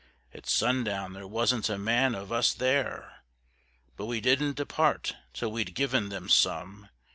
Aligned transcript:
At 0.33 0.47
Sundown 0.47 1.13
there 1.13 1.27
wasn't 1.27 1.69
a 1.69 1.77
Man 1.77 2.15
of 2.15 2.31
us 2.31 2.55
there! 2.55 3.21
But 3.97 4.07
we 4.07 4.19
didn't 4.19 4.57
depart 4.57 5.15
till 5.31 5.51
we'd 5.51 5.75
given 5.75 6.09
them 6.09 6.27
Some! 6.27 6.89